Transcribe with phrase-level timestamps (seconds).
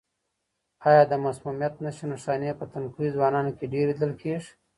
[0.89, 4.51] آیا د مسمومیت نښې نښانې په تنکیو ځوانانو کې ډېرې لیدل کیږي؟